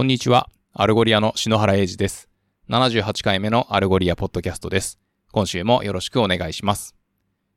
[0.00, 0.48] こんにちは。
[0.72, 2.30] アルゴリアの篠原英二です。
[2.70, 4.98] 78回目のアルゴリアポッドキャストです。
[5.30, 6.94] 今週もよろしくお願いします。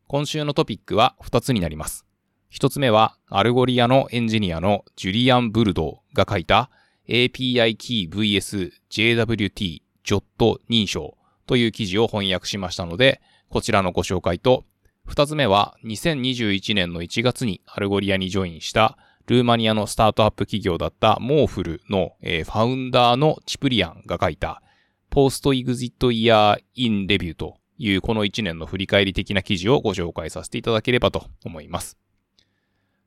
[0.08, 2.06] 今週のトピックは2つになります。
[2.52, 6.70] 1つ目は、アルゴリアのエンジニアのジュリアン・ブルドーが書いた
[7.08, 11.16] API キー vs JWT ジョット認証
[11.48, 14.66] という記事を翻訳しましたので、こちらのご紹介と、
[15.08, 24.62] 2つ目は2021年の1月にアルゴリアにジョインしたルーマニアのスタートアップ企業だったモーフルの、えーファウンダーのチプリアンが書いた
[25.10, 31.98] post exit year in review というこの1年の振り返り的な記事をご紹介させていただければと思います。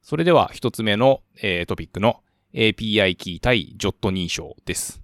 [0.01, 2.23] それでは一つ目の、えートピックの
[2.55, 5.03] API キー対 JOT 認証です。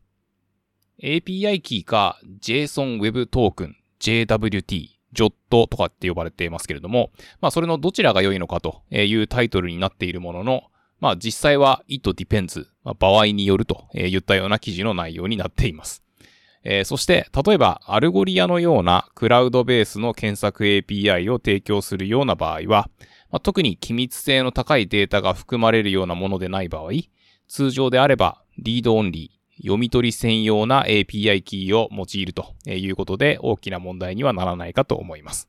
[1.02, 5.32] API キーか JSON Web Token JWT JOT
[5.66, 7.10] とかって呼ばれていますけれども、
[7.42, 10.62] まあそれのどちらが良いのかというタイトルになっているものの、
[11.02, 16.05] まあ実際は it depends、まあ、場合によるとえ言ったような記事の内容になっています。
[16.64, 22.89] えーそして、例えば、アルゴリアのようなクラウドベースの検索 API を提供するような場合は、
[23.33, 26.91] まあ、特に機密性の高いデータが含まれるようなものでない場合、
[27.48, 35.48] 通常であれば、 read only、読み取り専用な API キーを用いるということで、大きな問題にはならないかと思います。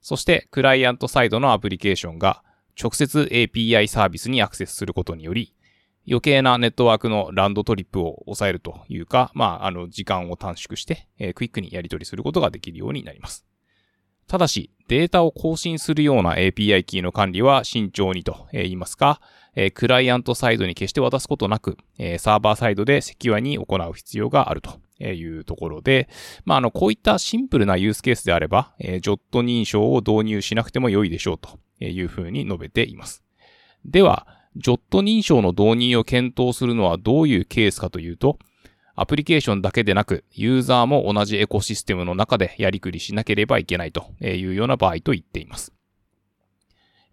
[0.00, 2.42] そして、クライアントサイドのアプリケーションが、
[2.80, 5.52] 直接 API サービスにアクセスすることにより、
[6.06, 13.44] 余計なネットワークのランドトリップを抑えるというか、まあ、あの、時間を短縮して、えークイックにやり取りすることができるようになります。
[14.26, 19.20] ただし、データを更新するような API キーの管理は慎重にとえー言いますか、
[19.54, 26.08] えークライアントサイドに決して渡すことなく、えーサーバーサイドでセキュアに行う必要があるというところで、
[26.44, 33.22] まあ、あの、こういったシンプルなユースケースであれば、えー、ジョット認証を導入しなくても良いでしょうというふうに述べています。
[33.84, 38.38] では、ジョット認証の導入を検討するのはどういうケースかというと、
[38.96, 45.72] アプリケーションだけでなく、ユーザーも同じエコシステムの中でやりくりしなければいけないというような場合と言っています。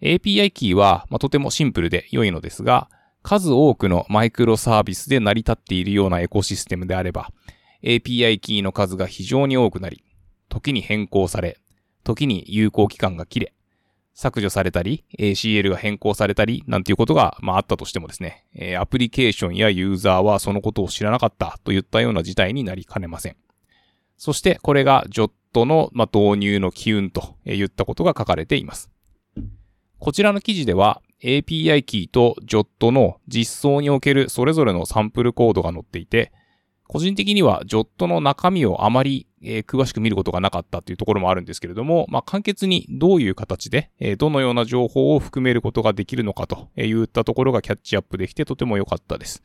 [0.01, 2.89] API キーは、まあ、とてもシンプルで良いのですが、
[3.21, 7.31] 数多くのマイクロサービスで成り立っているようなエコシステムであれば、
[7.85, 10.03] API キーの数が非常に多くなり、
[10.49, 11.59] 時に変更され、
[12.03, 13.53] 時に有効期間が切れ、
[14.15, 23.35] 削除されたり、ACL が変更されたり、なんていうことが、まあ、あったとしてもですね、えアプリケーションやユーザーはそのことを知らなかったといったような事態になりかねません。
[24.17, 28.89] そして、これが JOT の、ま、導入の機運といったことが書かれています。
[29.99, 36.31] こちらの記事では、API キーと JOT の実装におけるそれぞれのサンプルコードが載っていて、
[36.87, 49.43] 個人的には JOT の中身をあまり、えー詳しく見ることがなかったというところもあるんですけれども、まあ、簡潔にどういう形で、えーどのような情報を含めることができるのかといったところがキャッチアップできてとても良かったです。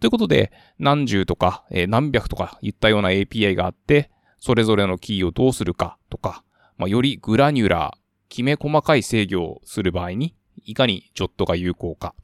[0.00, 4.10] ということで、何十とか、えー何百とかいったような API があって、
[4.40, 6.44] それぞれのキーをどうするかとか、
[6.76, 7.98] まあ、よりグラニュラー、
[8.28, 12.14] きめ細かい制御をする場合に、いかに JOT が有効か、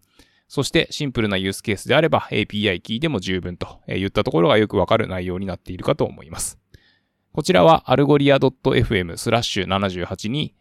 [0.50, 6.59] そしてシンプルなユースケースであれば API キーでも十分といったところがよくわかる内容になっているかと思います。
[7.33, 10.56] こちらは algolia.fm スラッシュ78に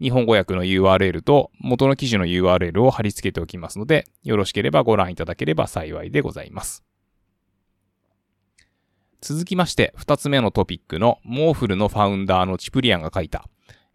[0.00, 6.82] 日本語訳の URL と元の記事の URL を貼り付けておきますので、よろしければご覧いただければ幸いでございます。
[9.20, 13.44] 続きまして、二つ目のトピックのモーフルのファウンダーのチプリアンが書いた、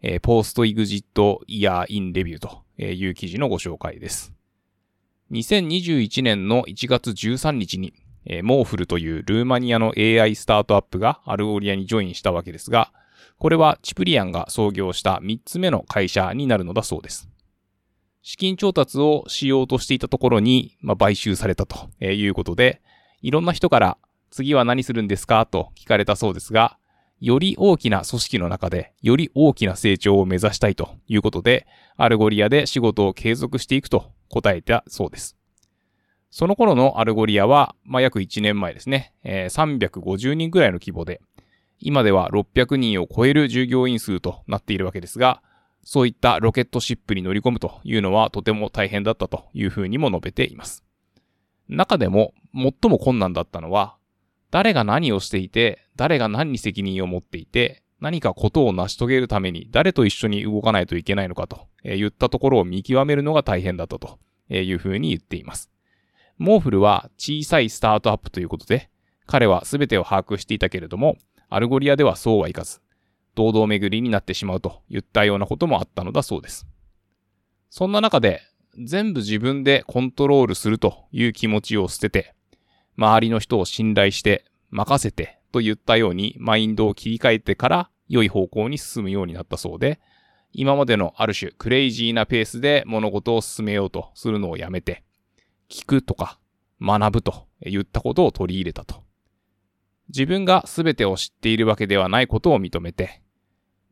[0.00, 4.32] えー、 post exit year in review という記事のご紹介です。
[5.34, 7.92] 2021年の1月13日に、
[8.24, 12.92] えーモーフルというルーマニアの AI スタートアップがアルゴリアにジョインしたわけですが、
[13.38, 17.28] これはチプリアンが創業した3つ目の会社になるのだそうです。
[18.22, 22.80] 資金調達をしようとしていたところに、まあ、買収されたということで、
[23.20, 23.98] いろんな人から
[24.30, 26.78] 次は何するんですかと聞かれたそうですが、
[27.20, 31.66] より大きな組織の中で、より大きな成長を目指したいということで、
[31.96, 35.36] アルゴリアで仕事を継続していくと答えたそうです。
[36.30, 41.20] その頃のアルゴリアは、まあ、約1年前ですね、えー350人ぐらいの規模で、
[41.78, 45.42] 今では600人を超える従業員数となっているわけですが、
[45.84, 50.82] そういった rocket ship に乗り込むというのはとても大変だったというふうにも述べています。
[51.68, 53.96] 中でも最も困難だったのは、
[54.50, 64.18] 誰が何をしていて、誰が何に責任を持っていて、何かことを成し遂げるために誰と一緒に動かないといけないのかとえー言ったところを見極めるのが大変だったと
[64.50, 65.70] いうふうに言っています。
[66.36, 68.90] モーフルは小さいスタートアップということで、
[69.26, 71.16] 彼は全てを把握していたけれども、
[71.48, 72.80] アルゴリアではそうはいかず、
[73.34, 76.66] 堂々巡りになってしまうといったようなこともあったのだそうです。
[77.70, 78.42] そんな中で、
[78.84, 82.34] 全部自分でコントロールするという気持ちを捨てて、
[82.96, 90.00] 周りの人を信頼して任せてと言ったようにマインドを切り替えてから良い方向に進むようになったそうで、
[90.52, 95.02] 今までのある種クレイジーなペースで物事を進めようとするのをやめて、
[95.68, 96.38] 聞くとか
[96.80, 99.02] 学ぶと言ったことを取り入れたと。
[100.08, 103.22] 自分が全てを知っているわけではないことを認めて、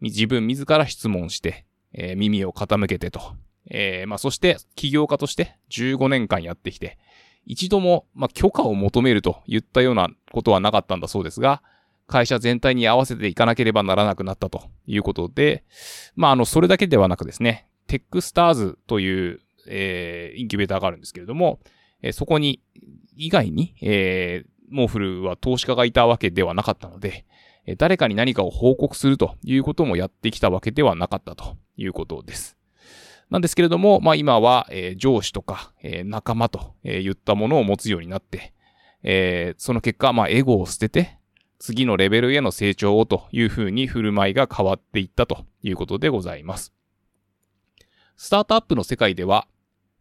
[0.01, 1.65] 自分自ら質問して、
[1.95, 3.35] えー、耳を傾けてと。
[3.71, 6.99] えー、まあ、そして起業家として15年間やってきて、
[7.47, 11.63] 一度も、まあ、許可を求めると言ったようなことはなかったんだそうですが、
[12.07, 15.65] 会社全体に合わせていかなければならなくなったということで、
[16.15, 21.61] まあ、あの、それだけではなくですね、テックスターズという、えー、インキュベーターがあるんですけれども、
[22.03, 22.61] えー、そこに、
[23.17, 27.27] 以外に、えー、モーフルは投資家がいたわけではなかったので、
[27.67, 32.57] えー、誰かに何かを報告するということもやってきたわけではなかったということです。
[33.31, 38.53] なんですけれども、まあ今は、えー、上司とか、えー、仲間と、えー、言ったものを持つようになって、
[39.03, 41.19] えー、その結果、まあエゴを捨てて、
[41.63, 46.73] 次のレベルへの成長をというふうに振る舞いが変わっていったということでございます。
[48.17, 49.47] スタートアップの世界では、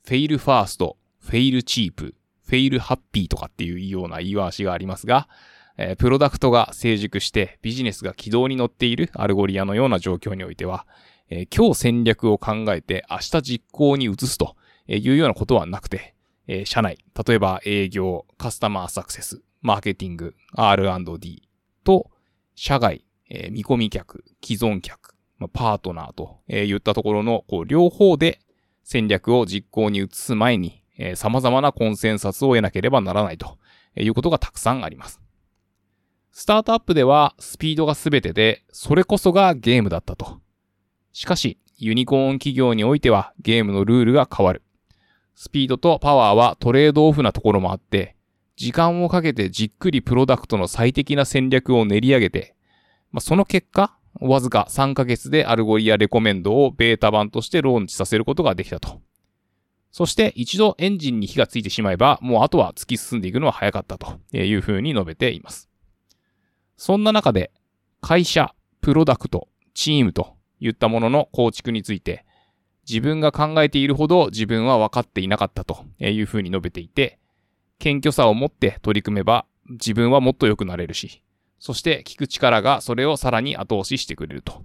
[0.04, 5.30] fail fast、fail cheap、fail happy とかっていうような言い回しがありますが、
[5.78, 10.88] え、プロダクトが成熟してビジネスが軌道に乗っているアルゴリアのような状況においては、
[11.30, 14.56] え、今日戦略を考えて明日実行に移すと
[14.88, 16.16] いうようなことはなくて、
[16.48, 21.51] え、社内、例えば営業、カスタマーサクセス、マーケティング、R&D
[21.84, 22.10] と、
[22.56, 28.40] 社外、えー、見込み客、既存客、まあ、パートナーと、えー、言ったところの、こう、両方で
[28.84, 33.58] 戦略を実行に移す前に、えー、様々なコンセンサスを得なければならないと
[33.96, 35.22] いうことがたくさんあります。
[36.32, 40.40] スタートアップではスピードが全てで、それこそがゲームだったと。
[41.12, 44.64] しかし、ユニコーン企業においてはゲームのルールが変わる。
[45.36, 48.16] スピードとパワーはトレードオフなところもあって、
[48.62, 52.56] 時間をかけてじっくりプロダクトの最適な戦略を練り上げて、
[53.12, 59.02] まあ、その結果、わずか3ヶ月でアルゴリアレコメンドをベータ版としてローンチさせることができたと。
[59.92, 65.68] そして一度エンジンに火がついてしまえば、もうあとは突き進んでいくのは早かったというふうに述べています。
[66.78, 67.50] そんな中で、
[68.00, 72.26] 会社、プロダクト、チームといったものの構築について、
[72.88, 77.18] 自分が考えているほど自分は分かっていなかったというふうに述べていて、
[77.82, 81.24] 謙虚さを持って取り組めば自分はもっと良くなれるし、
[81.58, 84.64] そして聞く力がそれをさらに後押ししてくれると。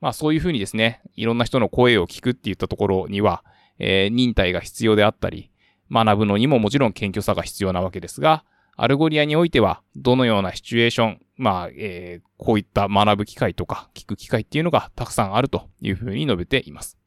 [0.00, 3.44] まあそういうふうにですね、いろんな人の声を聞くって言ったところには、
[3.78, 5.52] えー、忍耐が必要であったり、
[5.92, 8.44] 学ぶのにももちろん謙虚さが必要なわけですが、
[8.76, 16.98] アルゴリアにおいては、どのようなシチュエーション、まあ、えー、こういった学ぶ機会とか聞く機会っていうのがたくさんあるというふうに述べています。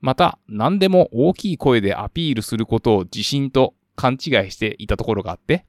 [0.00, 4.18] また、何でも大きい声でアピールすることを自信と勘違い
[4.50, 5.66] していたところがあって、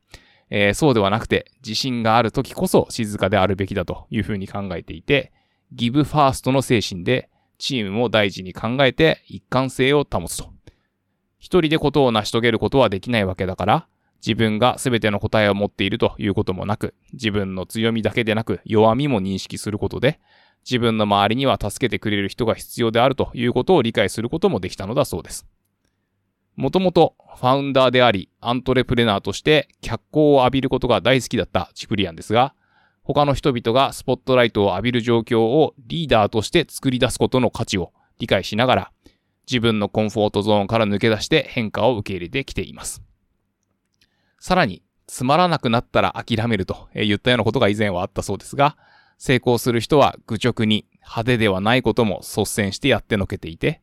[0.50, 5.32] えー、そうではなくて、自信がある時こそ静かであるべきだというふうに考えていて、
[5.72, 10.54] give first の精神で、チームも大事に考えて一貫性を保つと。
[11.40, 13.88] 一人でことを成し遂げることはできないわけだから、
[14.26, 20.20] 自分が全ての答えを持っているということもなく、自分の強みだけでなく弱みも認識することで、
[20.68, 25.46] 自分の周りには助けてくれる人が必要であるということを理解することもできたのだそうです。
[26.56, 32.54] もともとファウンダーであり、アントレプレナーとして脚光を浴びることが大好きだったチプリアンですが、
[33.04, 38.92] 他の人々がスポットライトを浴びる状況をリーダーとして作り出すことの価値を理解しながら、
[39.48, 43.04] 自分のコンフォートゾーンから抜け出して変化を受け入れてきています。
[44.40, 48.76] さらに、つまらなくなったら諦めると言ったようなことが以前はあったそうですが、
[49.18, 53.82] 成功する人は愚直に派手ではないことも率先してやってのけていて、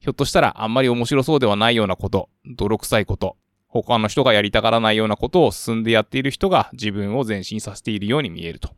[0.00, 3.36] ひょっとしたらあんまり面白そうではないようなこと、泥臭いこと、
[3.68, 8.70] 他の人がやりたがらないようなことを進んでやっている人が自分を前進させているように見えると。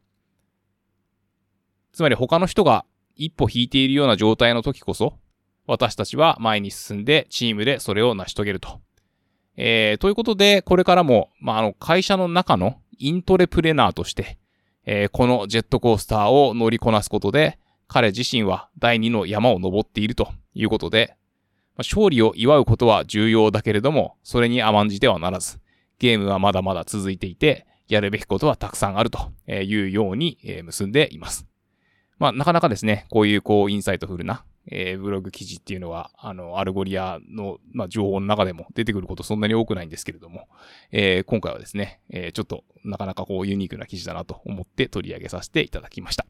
[1.92, 5.16] つまり他の人が一歩引いているような状態の時こそ、
[5.68, 8.80] 私たちは前に進んでチームでそれを成し遂げると。
[9.56, 14.38] えー、ということで、これからも、まあ、あの、会社の中のイントレプレナーとして、
[14.86, 21.16] えー、このジェットコースターを乗りこなすことで、彼自身は第二の山を登っているということで
[21.76, 25.58] ま、勝利を祝うことは重要だけれども、それに甘んじてはならず、
[25.98, 31.46] ゲームはまだまだ続いていて、やるべきことはたくさんあるというように結んでいます。
[32.18, 40.46] まあ、なかなかですね、こういうこう、 insightful な、えー、ブログ記事っていうのは、あの、アルゴリアの、まあ、情報の中でも出てくることそんなに多くないんですけれども、
[40.92, 46.24] えー、今回はですね、えー、ちょっとなかなかこうユニークな記事だなと思って取り上げさせていただきました。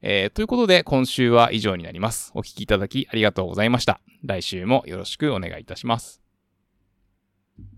[0.00, 2.30] えー、ということで今週は以上になります。
[2.34, 4.00] お聴きいただきありがとうございました。
[4.24, 6.27] 来週もよろしくお願いいたします。